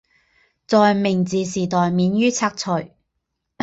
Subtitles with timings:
[0.65, 2.71] 在明治时代免于拆除。